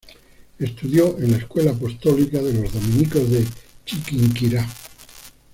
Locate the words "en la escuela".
1.19-1.69